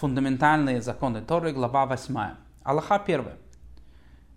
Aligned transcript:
фундаментальные 0.00 0.80
законы 0.80 1.20
Торы, 1.20 1.52
глава 1.52 1.84
8. 1.84 2.16
Аллаха 2.62 2.94
1. 2.94 3.22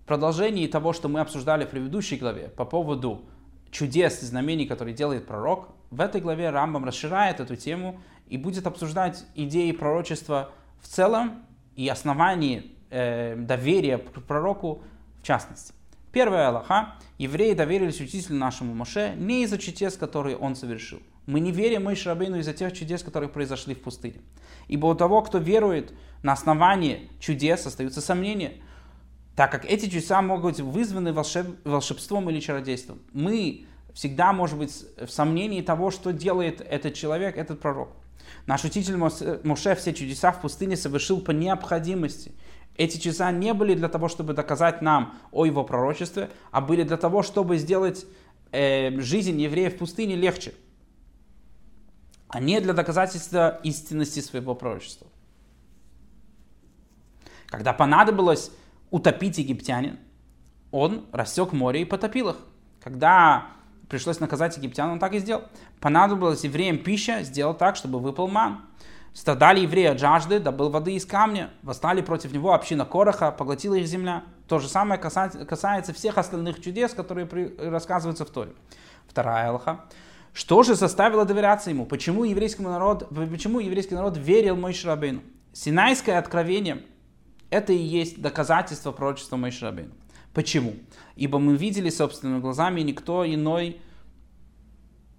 Продолжение 0.05 0.67
того, 0.67 0.91
что 0.91 1.07
мы 1.07 1.21
обсуждали 1.21 1.63
в 1.63 1.69
предыдущей 1.69 2.17
главе 2.17 2.49
по 2.49 2.65
поводу 2.65 3.23
чудес 3.71 4.21
и 4.23 4.25
знамений, 4.25 4.65
которые 4.65 4.93
делает 4.93 5.25
пророк, 5.25 5.69
в 5.89 6.01
этой 6.01 6.19
главе 6.19 6.49
Рамбам 6.49 6.83
расширяет 6.83 7.39
эту 7.39 7.55
тему 7.55 8.01
и 8.27 8.35
будет 8.35 8.67
обсуждать 8.67 9.25
идеи 9.35 9.71
пророчества 9.71 10.51
в 10.81 10.87
целом 10.89 11.45
и 11.77 11.87
основании 11.87 12.75
э, 12.89 13.37
доверия 13.37 13.99
к 13.99 14.21
пророку 14.21 14.81
в 15.21 15.23
частности. 15.25 15.73
Первая 16.13 16.49
Аллаха. 16.49 16.93
Евреи 17.17 17.55
доверились 17.55 17.99
учителю 17.99 18.35
нашему 18.35 18.75
Моше 18.75 19.15
не 19.17 19.43
из-за 19.43 19.57
чудес, 19.57 19.97
которые 19.97 20.37
он 20.37 20.55
совершил. 20.55 20.99
Мы 21.25 21.39
не 21.39 21.51
верим 21.51 21.85
Моше 21.85 22.07
Рабейну 22.07 22.37
из-за 22.37 22.53
тех 22.53 22.71
чудес, 22.71 23.01
которые 23.01 23.29
произошли 23.29 23.73
в 23.73 23.81
пустыне. 23.81 24.21
Ибо 24.67 24.85
у 24.85 24.93
того, 24.93 25.23
кто 25.23 25.39
верует 25.39 25.91
на 26.21 26.33
основании 26.33 27.09
чудес, 27.19 27.65
остаются 27.65 27.99
сомнения, 27.99 28.61
так 29.35 29.51
как 29.51 29.65
эти 29.65 29.85
чудеса 29.85 30.21
могут 30.21 30.57
быть 30.57 30.59
вызваны 30.59 31.13
волшеб... 31.13 31.47
волшебством 31.63 32.29
или 32.29 32.39
чародейством. 32.39 32.99
Мы 33.11 33.65
всегда 33.95 34.33
можем 34.33 34.59
быть 34.59 34.85
в 34.97 35.09
сомнении 35.09 35.63
того, 35.63 35.89
что 35.89 36.13
делает 36.13 36.61
этот 36.61 36.93
человек, 36.93 37.37
этот 37.37 37.59
пророк. 37.59 37.89
Наш 38.45 38.63
учитель 38.63 38.97
Моше 38.97 39.75
все 39.75 39.93
чудеса 39.93 40.31
в 40.31 40.41
пустыне 40.41 40.77
совершил 40.77 41.21
по 41.21 41.31
необходимости. 41.31 42.33
Эти 42.75 42.97
чудеса 42.97 43.31
не 43.31 43.53
были 43.53 43.75
для 43.75 43.89
того, 43.89 44.07
чтобы 44.07 44.33
доказать 44.33 44.81
нам 44.81 45.19
о 45.31 45.45
его 45.45 45.63
пророчестве, 45.63 46.29
а 46.51 46.61
были 46.61 46.83
для 46.83 46.97
того, 46.97 47.21
чтобы 47.21 47.57
сделать 47.57 48.05
э, 48.51 48.99
жизнь 48.99 49.39
евреев 49.39 49.75
в 49.75 49.77
пустыне 49.77 50.15
легче 50.15 50.53
а 52.33 52.39
не 52.39 52.59
для 52.59 52.73
доказательства 52.73 53.59
истинности 53.61 54.19
своего 54.19 54.55
пророчества. 54.55 55.05
Когда 57.45 57.73
понадобилось 57.73 58.49
утопить 58.89 59.37
египтянин, 59.37 59.99
он 60.71 61.05
рассек 61.11 61.53
море 61.53 61.83
и 61.83 61.85
потопил 61.85 62.29
их. 62.29 62.37
Когда 62.81 63.49
пришлось 63.87 64.19
наказать 64.19 64.57
египтян, 64.57 64.89
он 64.89 64.97
так 64.97 65.13
и 65.13 65.19
сделал. 65.19 65.43
Понадобилось 65.79 66.43
евреям 66.43 66.79
пища, 66.79 67.21
сделал 67.21 67.53
так, 67.53 67.75
чтобы 67.75 67.99
выпал 67.99 68.27
ман. 68.27 68.65
Страдали 69.13 69.59
евреи 69.59 69.85
от 69.85 69.99
жажды, 69.99 70.39
добыл 70.39 70.69
воды 70.69 70.95
из 70.95 71.05
камня. 71.05 71.51
Восстали 71.61 72.01
против 72.01 72.33
него 72.33 72.53
община 72.53 72.83
Короха, 72.83 73.31
поглотила 73.31 73.75
их 73.75 73.85
земля. 73.85 74.23
То 74.47 74.59
же 74.59 74.67
самое 74.67 74.99
касается, 74.99 75.93
всех 75.93 76.17
остальных 76.17 76.61
чудес, 76.61 76.93
которые 76.93 77.27
рассказываются 77.59 78.25
в 78.25 78.29
Торе. 78.29 78.53
Вторая 79.07 79.49
Аллаха. 79.49 79.85
Что 80.33 80.63
же 80.63 80.73
заставило 80.73 81.25
доверяться 81.25 81.69
ему? 81.69 81.85
Почему, 81.85 82.23
еврейский 82.23 82.63
народ, 82.63 83.07
почему 83.09 83.59
еврейский 83.59 83.93
народ 83.93 84.17
верил 84.17 84.55
Мойши 84.55 84.87
Рабейну? 84.87 85.21
Синайское 85.53 86.17
откровение– 86.17 86.81
это 87.51 87.71
и 87.71 87.77
есть 87.77 88.19
доказательство 88.19 88.91
пророчества 88.91 89.37
Мойши 89.37 89.63
Рабейну. 89.63 89.93
Почему? 90.33 90.73
Ибо 91.15 91.37
мы 91.37 91.55
видели 91.55 91.91
собственными 91.91 92.39
глазами, 92.39 92.81
никто 92.81 93.23
иной, 93.31 93.79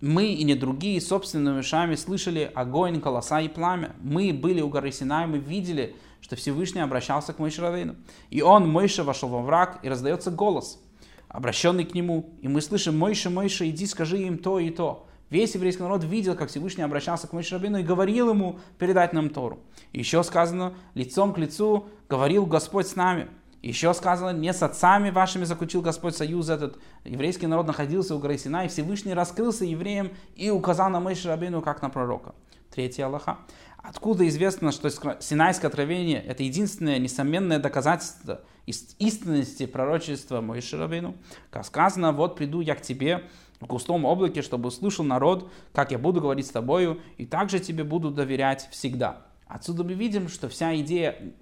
мы 0.05 0.27
и 0.27 0.45
не 0.45 0.55
другие, 0.55 1.01
собственными 1.01 1.61
ушами 1.61 1.95
слышали 1.95 2.51
огонь, 2.55 3.01
колоса 3.01 3.41
и 3.41 3.49
пламя. 3.49 3.97
Мы 4.01 4.33
были 4.33 4.61
у 4.61 4.69
горы 4.69 4.93
Синай, 4.93 5.27
мы 5.27 5.39
видели, 5.39 5.97
что 6.21 6.37
Всевышний 6.37 6.81
обращался 6.81 7.33
к 7.33 7.39
Мойше 7.39 7.63
Равейну. 7.63 7.97
И 8.31 8.43
он, 8.43 8.69
Мойша, 8.69 9.05
вошел 9.05 9.29
во 9.29 9.43
враг, 9.43 9.81
и 9.83 9.89
раздается 9.89 10.31
голос– 10.31 10.81
обращенный 11.35 11.85
к 11.85 11.95
нему. 11.95 12.31
И 12.43 12.49
мы 12.49 12.61
слышим, 12.61 12.97
Мойша, 12.97 13.29
Мойша, 13.29 13.69
иди 13.69 13.87
скажи 13.87 14.19
им 14.19 14.39
то 14.39 14.61
и 14.61 14.71
то. 14.71 15.09
Весь 15.31 15.55
еврейский 15.57 15.83
народ 15.83 16.05
видел, 16.05 16.37
как 16.37 16.49
Всевышний 16.49 16.85
обращался 16.85 17.27
к 17.27 17.33
Мойше 17.33 17.57
Рабину 17.57 17.79
и 17.79 17.83
говорил 17.83 18.31
ему 18.31 18.61
передать 18.79 19.13
нам 19.13 19.31
Тору. 19.31 19.59
еще 19.93 20.23
сказано, 20.23 20.75
лицом 20.95 21.35
к 21.35 21.39
лицу 21.39 21.87
говорил 22.09 22.47
Господь 22.47 22.87
с 22.87 22.95
нами. 22.95 23.27
Еще 23.69 23.95
сказано, 23.95 24.37
не 24.37 24.53
с 24.53 24.63
отцами 24.63 25.11
вашими 25.11 25.45
заключил 25.45 25.81
Господь 25.81 26.17
союз 26.17 26.49
этот. 26.49 26.79
Еврейский 27.05 27.47
народ 27.47 27.67
находился 27.67 28.15
у 28.15 28.19
горы 28.19 28.37
Сина, 28.37 28.65
и 28.65 28.69
Всевышний 28.69 29.15
раскрылся 29.15 29.65
евреям 29.65 30.11
и 30.37 30.51
указал 30.51 30.91
на 30.91 31.01
Мойше 31.01 31.29
Рабину 31.29 31.63
как 31.63 31.81
на 31.81 31.89
пророка. 31.89 32.35
Третья 32.71 33.07
Аллаха. 33.07 33.39
Откуда 33.79 34.27
известно, 34.29 34.73
что 34.73 34.91
Синайское 34.91 35.69
откровение– 35.69 36.23
это 36.27 36.43
единственное 36.43 36.99
несомненное 36.99 37.59
доказательство 37.59 38.41
истинности 38.67 39.67
пророчества 39.67 40.41
Моисhe 40.41 40.79
Рабейну? 40.79 41.15
Как 41.51 41.67
сказано, 41.67 42.13
вот 42.13 42.35
приду 42.37 42.61
я 42.63 42.75
к 42.75 42.81
тебе 42.81 43.25
в 43.61 43.67
густом 43.67 44.05
облаке, 44.05 44.43
чтобы 44.43 44.69
услышал 44.69 45.05
народ, 45.05 45.51
как 45.73 45.93
я 45.93 45.99
буду 45.99 46.21
говорить 46.21 46.47
с 46.47 46.51
тобою, 46.51 47.01
и 47.19 47.27
также 47.27 47.61
тебе 47.61 47.85
буду 47.85 48.11
доверять 48.11 48.69
всегда. 48.71 49.27
Отсюда 49.47 49.85
мы 49.85 49.93
видим, 49.93 50.29
что 50.29 50.49
вся 50.49 50.75
идея 50.77 51.35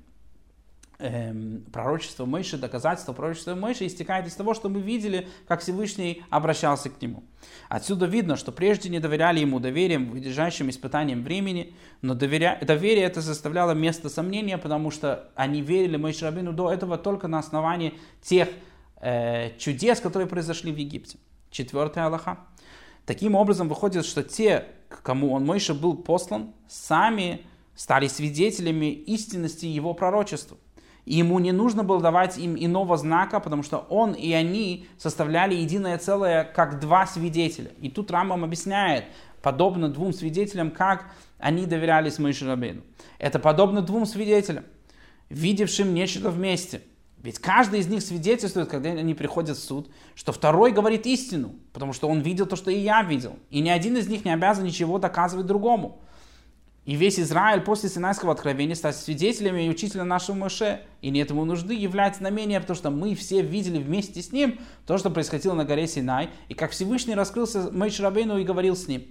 эм, 1.03 1.65
пророчество 1.73 2.25
Мойши, 2.25 2.57
доказательство 2.57 3.13
пророчества 3.13 3.55
Мойши 3.55 3.87
истекает 3.87 4.27
из 4.27 4.35
того, 4.35 4.55
что 4.55 4.69
мы 4.69 4.81
видели, 4.81 5.29
как 5.49 5.61
Всевышний 5.61 6.23
обращался 6.31 6.91
к 6.91 7.03
нему. 7.03 7.25
Отсюда 7.69 8.07
видно, 8.07 8.37
что 8.37 8.53
прежде 8.53 8.89
не 8.89 9.01
доверяли 9.01 9.41
ему 9.41 9.61
доверием, 9.61 10.11
выдержащим 10.11 10.71
испытанием 10.71 11.23
времени, 11.25 11.75
но 12.01 12.15
доверя... 12.15 12.59
доверие 12.63 13.05
это 13.05 13.21
заставляло 13.21 13.73
место 13.73 14.09
сомнения, 14.09 14.59
потому 14.59 14.91
что 14.91 15.31
они 15.35 15.61
верили 15.61 15.97
Мойши 15.97 16.25
Рабину 16.25 16.53
до 16.53 16.73
этого 16.73 16.97
только 16.97 17.29
на 17.29 17.41
основании 17.41 17.95
тех 18.23 18.49
э, 19.01 19.57
чудес, 19.59 20.01
которые 20.01 20.29
произошли 20.29 20.73
в 20.73 20.77
Египте. 20.77 21.19
Четвертая 21.51 22.07
Аллаха. 22.07 22.39
Таким 23.05 23.35
образом 23.35 23.69
выходит, 23.69 24.07
что 24.07 24.23
те, 24.23 24.67
к 24.89 25.03
кому 25.03 25.33
он 25.33 25.45
Мойша 25.45 25.75
был 25.75 25.97
послан, 25.97 26.55
сами 26.69 27.45
стали 27.75 28.07
свидетелями 28.07 28.93
истинности 28.93 29.67
его 29.67 29.93
пророчества. 29.95 30.57
И 31.05 31.17
ему 31.17 31.41
не 31.41 31.53
нужно 31.53 31.83
было 31.83 32.01
давать 32.01 32.39
им 32.39 32.55
иного 32.57 32.97
знака, 32.97 33.41
потому 33.41 33.63
что 33.63 33.79
он 33.89 34.13
и 34.13 34.33
они 34.33 34.87
составляли 34.99 35.55
единое 35.55 35.99
целое, 35.99 36.45
как 36.45 36.79
два 36.79 37.07
свидетеля. 37.07 37.73
И 37.81 37.91
тут 37.91 38.11
Рамбам 38.11 38.45
объясняет, 38.45 39.05
подобно 39.43 39.89
двум 39.89 40.13
свидетелям, 40.13 40.71
как 40.71 41.07
они 41.39 41.67
доверялись 41.67 42.19
Моисhe 42.19 42.47
Рабейну. 42.47 42.83
Это 43.19 43.41
подобно 43.41 43.83
двум 43.83 44.07
свидетелям, 44.07 44.65
видевшим 45.29 45.93
нечто 45.93 46.31
вместе. 46.31 46.83
Ведь 47.23 47.39
каждый 47.39 47.81
из 47.81 47.87
них 47.87 48.03
свидетельствует, 48.03 48.69
когда 48.69 48.91
они 48.91 49.15
приходят 49.15 49.57
в 49.57 49.63
суд, 49.63 49.91
что 50.15 50.33
второй 50.33 50.73
говорит 50.73 51.07
истину, 51.07 51.55
потому 51.73 51.93
что 51.93 52.09
он 52.09 52.21
видел 52.21 52.47
то, 52.47 52.57
что 52.57 52.71
и 52.71 52.79
я 52.79 53.03
видел. 53.03 53.37
И 53.51 53.61
ни 53.61 53.69
один 53.69 53.97
из 53.97 54.09
них 54.09 54.25
не 54.25 54.33
обязан 54.33 54.65
ничего 54.65 54.99
доказывать 54.99 55.47
другому. 55.47 56.01
И 56.85 56.97
весь 56.97 57.21
Израиль 57.21 57.61
после 57.61 57.89
Синайского 57.89 58.33
откровения 58.33 58.75
стал 58.75 58.93
свидетелями 58.93 59.67
и 59.67 59.71
учителем 59.71 60.09
нашего 60.09 60.35
Моше. 60.35 60.81
И 61.01 61.11
нет 61.11 61.31
ему 61.31 61.45
нужды 61.45 61.75
являть 61.75 62.17
знамения, 62.17 62.61
потому 62.61 62.77
что 62.77 62.91
мы 62.91 63.15
все 63.15 63.41
видели 63.41 63.79
вместе 63.79 64.21
с 64.21 64.33
ним 64.33 64.59
то, 64.87 64.99
что 64.99 65.11
происходило 65.11 65.55
на 65.55 65.65
горе 65.65 65.87
Синай, 65.87 66.31
и 66.49 66.55
как 66.55 66.73
Всевышний 66.73 67.15
раскрылся 67.15 67.71
Мойш 67.71 68.01
Рабейну 68.01 68.39
и 68.39 68.45
говорил 68.45 68.75
с 68.75 68.89
ним. 68.89 69.05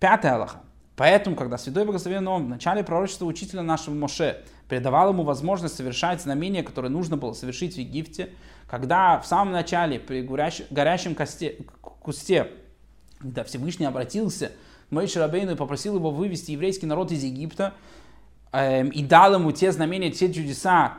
Пятая 0.00 0.34
Аллаха. 0.34 0.62
Поэтому, 0.96 1.36
когда 1.36 1.58
Святой 1.58 1.84
Благословенный 1.84 2.30
Он 2.30 2.46
в 2.46 2.48
начале 2.48 2.82
пророчества 2.82 3.24
учителя 3.24 3.62
нашего 3.62 3.94
Моше 3.94 4.44
передавал 4.68 5.10
ему 5.10 5.22
возможность 5.22 5.76
совершать 5.76 6.20
знамения, 6.20 6.62
которые 6.62 6.90
нужно 6.90 7.16
было 7.16 7.34
совершить 7.34 7.74
в 7.74 7.78
Египте, 7.78 8.30
когда 8.66 9.20
в 9.20 9.26
самом 9.26 9.52
начале 9.52 10.00
при 10.00 10.22
горящем 10.22 11.14
косте, 11.14 11.58
кусте, 11.80 12.50
когда 13.20 13.44
Всевышний 13.44 13.86
обратился 13.86 14.52
Мойши 14.92 15.18
Рабейну 15.18 15.56
попросил 15.56 15.96
его 15.96 16.10
вывести 16.10 16.50
еврейский 16.50 16.84
народ 16.84 17.10
из 17.12 17.24
Египта 17.24 17.72
э, 18.52 18.86
и 18.86 19.02
дал 19.02 19.34
ему 19.34 19.50
те 19.50 19.72
знамения, 19.72 20.10
те 20.10 20.30
чудеса, 20.32 20.98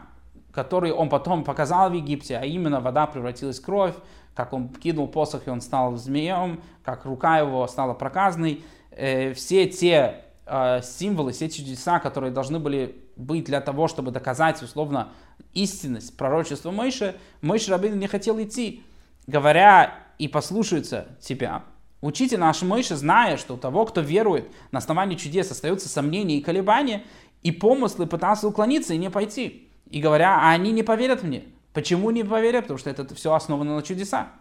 которые 0.51 0.95
он 0.95 1.09
потом 1.09 1.43
показал 1.43 1.91
в 1.91 1.93
Египте, 1.93 2.37
а 2.37 2.43
именно 2.43 2.81
вода 2.81 3.05
превратилась 3.05 3.59
в 3.59 3.63
кровь, 3.63 3.93
как 4.33 4.51
он 4.51 4.69
кинул 4.69 5.07
посох 5.07 5.47
и 5.47 5.51
он 5.51 5.61
стал 5.61 5.95
змеем, 5.95 6.61
как 6.83 7.05
рука 7.05 7.37
его 7.37 7.67
стала 7.67 7.93
проказной. 7.93 8.63
Э, 8.89 9.33
все 9.33 9.67
те 9.67 10.23
э, 10.47 10.81
символы, 10.81 11.31
все 11.31 11.47
чудеса, 11.47 11.99
которые 11.99 12.31
должны 12.31 12.57
были 12.57 12.97
быть 13.15 13.45
для 13.45 13.61
того, 13.61 13.87
чтобы 13.87 14.09
доказать 14.09 14.59
условно 14.63 15.09
истинность 15.53 16.17
пророчества 16.17 16.71
Мойши, 16.71 17.15
Мойши 17.41 17.69
Рабин 17.69 17.99
не 17.99 18.07
хотел 18.07 18.41
идти, 18.41 18.83
говоря 19.27 19.93
и 20.17 20.27
послушаются 20.27 21.09
тебя, 21.19 21.61
Учитель 22.03 22.37
наш 22.37 22.61
Мойша, 22.63 22.97
зная, 22.97 23.37
что 23.37 23.53
у 23.53 23.57
того, 23.57 23.85
кто 23.85 24.01
верует, 24.01 24.51
на 24.71 24.79
основании 24.79 25.15
чудес 25.15 25.49
остаются 25.51 25.87
сомнения 25.87 26.37
и 26.37 26.41
колебания, 26.41 27.05
и 27.43 27.51
помыслы 27.53 28.07
пытался 28.07 28.45
уклониться 28.45 28.93
и 28.93 28.97
не 28.97 29.09
пойти. 29.09 29.69
И 29.89 30.01
говоря, 30.01 30.37
а 30.37 30.49
они 30.49 30.73
не 30.73 30.83
поверят 30.83 31.23
мне. 31.23 31.45
Почему 31.71 32.11
не 32.11 32.25
поверят? 32.25 32.65
Потому 32.65 32.77
что 32.77 32.89
это 32.89 33.15
все 33.15 33.33
основано 33.33 33.77
на 33.77 33.81
чудеса. 33.83 34.33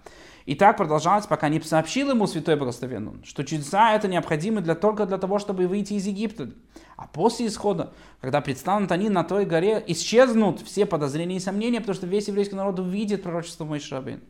И 0.44 0.56
так 0.56 0.76
продолжалось, 0.76 1.26
пока 1.29 1.49
не 1.49 1.61
сообщил 1.61 2.11
ему 2.11 2.26
Святой 2.26 2.56
Благословенный, 2.56 3.25
что 3.25 3.44
чудеса 3.44 3.94
это 3.94 4.08
необходимы 4.08 4.61
для, 4.61 4.75
только 4.75 5.06
для 5.06 5.19
того, 5.19 5.38
чтобы 5.38 5.69
выйти 5.69 5.93
из 5.93 6.05
Египта. 6.05 6.50
А 6.97 7.06
после 7.06 7.47
исхода, 7.47 7.93
когда 8.20 8.41
предстанут 8.41 8.91
они 8.91 9.08
на 9.08 9.23
той 9.23 9.44
горе, 9.44 9.85
исчезнут 9.87 10.61
все 10.62 10.85
подозрения 10.85 11.37
и 11.37 11.41
сомнения, 11.41 11.79
потому 11.79 11.94
что 11.94 12.08
весь 12.08 12.26
еврейский 12.26 12.56
народ 12.56 12.81
увидит 12.81 13.23
пророчество 13.23 13.65
Моисhe 13.65 14.20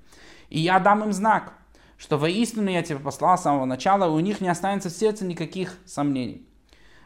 И 0.51 0.61
я 0.61 0.79
дам 0.81 1.05
им 1.05 1.15
знак– 1.15 1.55
что 2.03 2.19
воистину 2.19 2.69
я 2.69 2.83
тебя 2.83 2.99
послал 2.99 3.39
с 3.39 3.43
самого 3.43 3.65
начала, 3.65 4.07
и 4.07 4.09
у 4.09 4.19
них 4.19 4.41
не 4.41 4.49
останется 4.49 4.89
в 4.89 4.93
сердце 4.93 5.25
никаких 5.25 5.79
сомнений. 5.87 6.45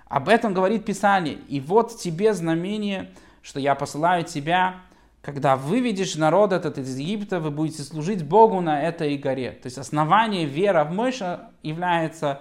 Об 0.07 0.27
этом 0.31 0.55
говорит 0.55 0.87
Писание. 0.87 1.35
И 1.35 1.61
вот 1.61 1.99
тебе 1.99 2.33
знамение, 2.33 3.11
что 3.43 3.61
я 3.61 3.75
посылаю 3.75 4.25
тебя, 4.25 4.77
когда 5.21 5.57
выведешь 5.57 6.15
народ 6.15 6.53
этот 6.53 6.79
из 6.79 6.97
Египта, 6.97 7.41
вы 7.41 7.51
будете 7.51 7.83
служить 7.83 8.25
Богу 8.25 8.63
на 8.63 8.81
этой 8.81 9.19
горе. 9.19 9.51
То 9.51 9.67
есть 9.67 9.77
основание 9.77 10.47
вера 10.47 10.83
в 10.85 10.93
Мойша 10.93 11.51
является 11.63 12.41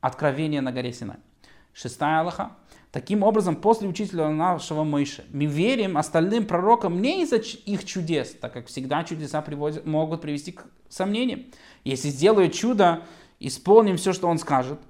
откровение 0.00 0.62
на 0.62 0.72
горе 0.72 0.92
Синай. 0.92 1.18
Шестая 1.72 2.18
Аллаха. 2.18 2.50
Таким 2.92 3.22
образом, 3.22 3.54
после 3.54 3.88
учителя 3.88 4.30
нашего 4.30 4.82
Мойши, 4.82 5.24
мы 5.32 5.46
верим 5.46 5.96
остальным 5.96 6.44
пророкам 6.44 7.00
не 7.00 7.22
из-за 7.22 7.36
их 7.36 7.84
чудес, 7.84 8.34
так 8.40 8.52
как 8.52 8.66
всегда 8.66 9.04
чудеса 9.04 9.42
приводят, 9.42 9.86
могут 9.86 10.22
привести 10.22 10.52
к 10.52 10.66
сомнениям. 10.88 11.44
Если 11.84 12.08
сделаю 12.08 12.50
чудо, 12.50 13.04
исполним 13.38 13.96
все, 13.96 14.12
что 14.12 14.26
он 14.26 14.38
скажет, 14.38 14.80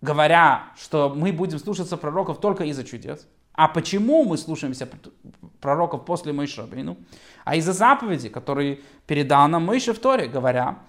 говоря, 0.00 0.72
что 0.76 1.12
мы 1.14 1.32
будем 1.32 1.60
слушаться 1.60 1.96
пророков 1.96 2.40
только 2.40 2.64
из-за 2.64 2.82
чудес. 2.82 3.28
А 3.52 3.68
почему 3.68 4.24
мы 4.24 4.36
слушаемся 4.36 4.88
пророков 5.60 6.04
после 6.04 6.32
Рабейну? 6.32 6.96
А 7.44 7.54
из-за 7.54 7.72
заповеди, 7.72 8.28
которые 8.28 8.80
передал 9.06 9.46
нам 9.48 9.64
Мойши 9.64 9.92
в 9.92 9.98
Торе, 10.00 10.26
говоря, 10.26 10.80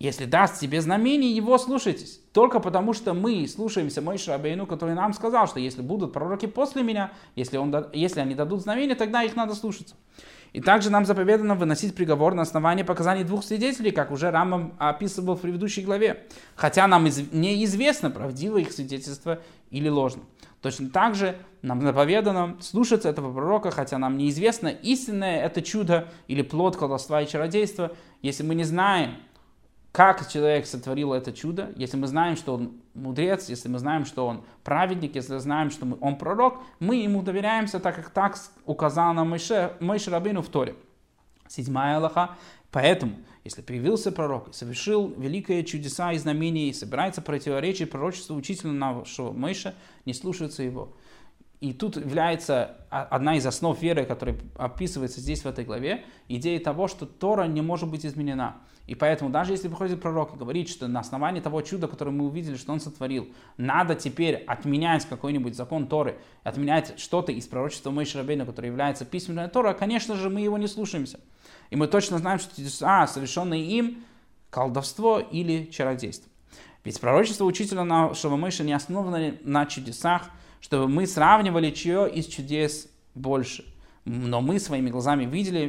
если 0.00 0.24
даст 0.24 0.58
тебе 0.58 0.80
знамение, 0.80 1.30
его 1.30 1.58
слушайтесь. 1.58 2.22
Только 2.32 2.58
потому, 2.58 2.94
что 2.94 3.12
мы 3.12 3.46
слушаемся 3.46 4.00
Мойша 4.00 4.34
Абейну, 4.34 4.66
который 4.66 4.94
нам 4.94 5.12
сказал, 5.12 5.46
что 5.46 5.60
если 5.60 5.82
будут 5.82 6.14
пророки 6.14 6.46
после 6.46 6.82
меня, 6.82 7.12
если, 7.36 7.58
он, 7.58 7.86
если 7.92 8.20
они 8.20 8.34
дадут 8.34 8.62
знамение, 8.62 8.96
тогда 8.96 9.22
их 9.22 9.36
надо 9.36 9.54
слушаться. 9.54 9.94
И 10.54 10.60
также 10.62 10.90
нам 10.90 11.04
заповедано 11.04 11.54
выносить 11.54 11.94
приговор 11.94 12.34
на 12.34 12.42
основании 12.42 12.82
показаний 12.82 13.24
двух 13.24 13.44
свидетелей, 13.44 13.90
как 13.90 14.10
уже 14.10 14.30
Рамам 14.30 14.74
описывал 14.78 15.36
в 15.36 15.42
предыдущей 15.42 15.82
главе. 15.82 16.26
Хотя 16.56 16.86
нам 16.86 17.06
из, 17.06 17.30
неизвестно, 17.30 18.10
правдиво 18.10 18.56
их 18.56 18.72
свидетельство 18.72 19.40
или 19.70 19.88
ложно. 19.90 20.22
Точно 20.62 20.88
так 20.88 21.14
же 21.14 21.36
нам 21.60 21.82
заповедано 21.82 22.56
слушаться 22.60 23.08
этого 23.08 23.32
пророка, 23.32 23.70
хотя 23.70 23.98
нам 23.98 24.16
неизвестно, 24.16 24.68
истинное 24.68 25.44
это 25.44 25.60
чудо 25.60 26.08
или 26.26 26.40
плод 26.40 26.76
колдовства 26.76 27.20
и 27.20 27.28
чародейства, 27.28 27.92
если 28.22 28.42
мы 28.42 28.54
не 28.54 28.64
знаем, 28.64 29.16
как 29.92 30.28
человек 30.28 30.66
сотворил 30.66 31.12
это 31.12 31.32
чудо, 31.32 31.72
если 31.76 31.96
мы 31.96 32.06
знаем, 32.06 32.36
что 32.36 32.54
он 32.54 32.80
мудрец, 32.94 33.48
если 33.48 33.68
мы 33.68 33.78
знаем, 33.78 34.04
что 34.04 34.26
он 34.26 34.44
праведник, 34.62 35.16
если 35.16 35.38
знаем, 35.38 35.70
что 35.70 35.86
он 36.00 36.16
пророк, 36.16 36.58
мы 36.78 36.96
ему 36.96 37.22
доверяемся, 37.22 37.80
так 37.80 37.96
как 37.96 38.10
так 38.10 38.38
указал 38.66 39.12
нам 39.14 39.30
Мойше, 39.30 39.72
Мойше 39.80 40.10
Рабину 40.10 40.42
в 40.42 40.48
Торе. 40.48 40.76
Седьмая 41.48 41.96
Аллаха. 41.96 42.36
Поэтому, 42.70 43.16
если 43.42 43.62
появился 43.62 44.12
пророк 44.12 44.50
и 44.50 44.52
совершил 44.52 45.08
великие 45.16 45.64
чудеса 45.64 46.12
и 46.12 46.18
знамения, 46.18 46.68
и 46.68 46.72
собирается 46.72 47.20
противоречить 47.20 47.90
пророчеству 47.90 48.36
учителя 48.36 48.70
нашего 48.70 49.32
Мойша, 49.32 49.74
не 50.06 50.14
слушается 50.14 50.62
его. 50.62 50.94
И 51.60 51.74
тут 51.74 51.96
является 51.96 52.78
одна 52.88 53.36
из 53.36 53.44
основ 53.44 53.80
веры, 53.80 54.06
которая 54.06 54.36
описывается 54.56 55.20
здесь 55.20 55.42
в 55.42 55.46
этой 55.46 55.64
главе, 55.64 56.04
идея 56.26 56.58
того, 56.58 56.88
что 56.88 57.04
Тора 57.04 57.44
не 57.44 57.60
может 57.60 57.88
быть 57.90 58.06
изменена. 58.06 58.56
И 58.86 58.94
поэтому 58.94 59.30
даже 59.30 59.52
если 59.52 59.68
приходит 59.68 60.00
пророк 60.00 60.34
и 60.34 60.38
говорит, 60.38 60.68
что 60.68 60.88
на 60.88 61.00
основании 61.00 61.40
того 61.40 61.60
чуда, 61.60 61.86
которое 61.86 62.10
мы 62.10 62.26
увидели, 62.26 62.56
что 62.56 62.72
он 62.72 62.80
сотворил, 62.80 63.28
надо 63.58 63.94
теперь 63.94 64.36
отменять 64.36 65.04
какой-нибудь 65.04 65.54
закон 65.54 65.86
Торы, 65.86 66.18
отменять 66.42 66.98
что-то 66.98 67.30
из 67.30 67.46
пророчества 67.46 67.90
Мойши 67.90 68.18
Рабейна, 68.18 68.46
которое 68.46 68.68
является 68.68 69.04
письменной 69.04 69.48
Тора, 69.48 69.74
конечно 69.74 70.16
же, 70.16 70.30
мы 70.30 70.40
его 70.40 70.58
не 70.58 70.66
слушаемся. 70.66 71.20
И 71.68 71.76
мы 71.76 71.86
точно 71.86 72.18
знаем, 72.18 72.40
что 72.40 72.50
а, 72.80 73.06
совершенные 73.06 73.64
им, 73.64 74.02
колдовство 74.48 75.20
или 75.20 75.66
чародейство. 75.66 76.28
Ведь 76.82 76.98
пророчество 77.00 77.44
учителя 77.44 77.84
нашего 77.84 78.36
Мойши 78.36 78.64
не 78.64 78.72
основано 78.72 79.34
на 79.44 79.66
чудесах, 79.66 80.30
чтобы 80.60 80.88
мы 80.88 81.06
сравнивали, 81.06 81.70
чье 81.70 82.10
из 82.10 82.26
чудес 82.26 82.88
больше– 83.14 83.64
но 84.04 84.40
мы 84.40 84.58
своими 84.58 84.88
глазами 84.88 85.24
видели 85.24 85.66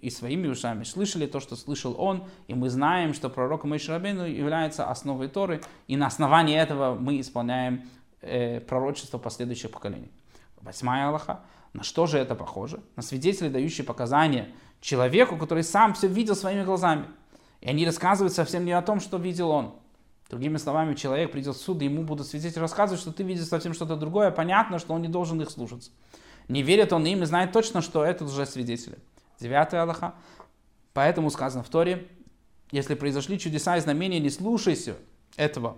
и 0.00 0.08
своими 0.08 0.46
ушами 0.46 0.84
слышали 0.84 1.26
то, 1.26 1.40
что 1.40 1.56
слышал 1.56 1.94
он, 1.98 2.24
и 2.46 2.54
мы 2.54 2.70
знаем, 2.70 3.12
что 3.12 3.28
пророк 3.28 3.64
Моисhe 3.64 3.90
Рабейну 3.90 4.24
является 4.24 4.88
основой 4.88 5.28
Торы, 5.28 5.60
и 5.88 5.96
на 5.96 6.06
основании 6.06 6.56
этого 6.56 6.94
мы 6.94 7.20
исполняем 7.20 7.82
э, 8.20 8.60
пророчество 8.60 9.18
последующих 9.18 9.70
поколений. 9.70 10.10
Восьмая 10.60 11.08
Аллаха. 11.08 11.40
На 11.72 11.82
что 11.82 12.06
же 12.06 12.18
это 12.18 12.34
похоже? 12.34 12.80
На 12.96 13.02
свидетелей, 13.02 13.50
дающие 13.50 13.84
показания 13.84 14.48
человеку, 14.80 15.36
который 15.36 15.64
сам 15.64 15.94
все 15.94 16.06
видел 16.06 16.36
своими 16.36 16.62
глазами. 16.62 17.06
И 17.60 17.68
они 17.68 17.84
рассказывают 17.84 18.32
совсем 18.32 18.64
не 18.64 18.72
о 18.72 18.82
том, 18.82 19.00
что 19.00 19.16
видел 19.16 19.50
он. 19.50 19.74
Другими 20.32 20.56
словами, 20.56 20.94
человек 20.94 21.30
придет 21.30 21.56
в 21.56 21.60
суд, 21.60 21.82
и 21.82 21.84
ему 21.84 22.04
будут 22.04 22.26
свидетели 22.26 22.58
рассказывать, 22.58 23.02
что 23.02 23.12
ты 23.12 23.22
видел 23.22 23.44
совсем 23.44 23.74
что-то 23.74 23.96
другое, 23.96 24.30
понятно, 24.30 24.78
что 24.78 24.94
он 24.94 25.02
не 25.02 25.08
должен 25.08 25.42
их 25.42 25.50
слушаться. 25.50 25.90
Не 26.48 26.62
верит 26.62 26.94
он 26.94 27.04
им 27.04 27.22
и 27.22 27.26
знает 27.26 27.52
точно, 27.52 27.82
что 27.82 28.02
это 28.02 28.24
уже 28.24 28.46
свидетели. 28.46 28.96
Девятая 29.38 29.82
Аллаха. 29.82 30.14
Поэтому 30.94 31.28
сказано 31.28 31.62
в 31.62 31.68
Торе, 31.68 32.08
если 32.70 32.94
произошли 32.94 33.38
чудеса 33.38 33.76
и 33.76 33.80
знамения, 33.82 34.20
не 34.20 34.30
слушайся 34.30 34.96
этого 35.36 35.76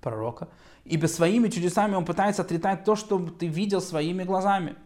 пророка, 0.00 0.50
ибо 0.84 1.06
своими 1.06 1.48
чудесами 1.48 1.96
он 1.96 2.04
пытается 2.04 2.42
отрицать 2.42 2.84
то, 2.84 2.94
что 2.94 3.18
ты 3.18 3.48
видел 3.48 3.80
своими 3.80 4.22
глазами. 4.22 4.76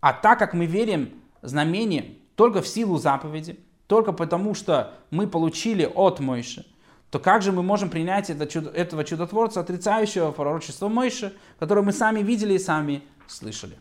А 0.00 0.12
так 0.12 0.40
как 0.40 0.54
мы 0.54 0.66
верим 0.66 1.22
знамениям 1.42 2.06
только 2.34 2.62
в 2.62 2.66
силу 2.66 2.98
заповеди, 2.98 3.60
только 3.86 4.12
потому, 4.12 4.54
что 4.54 4.94
мы 5.12 5.28
получили 5.28 5.84
от 5.84 6.18
Мойши, 6.18 6.66
то 7.10 7.18
как 7.18 7.42
же 7.42 7.52
мы 7.52 7.62
можем 7.62 7.88
принять 7.88 8.30
это 8.30 8.46
чудо, 8.46 8.70
этого 8.70 9.04
чудотворца, 9.04 9.60
отрицающего 9.60 10.30
пророчество 10.32 10.88
Мойши, 10.88 11.34
которое 11.58 11.82
мы 11.82 11.92
сами 11.92 12.20
видели 12.20 12.54
и 12.54 12.58
сами 12.58 13.02
слышали? 13.26 13.78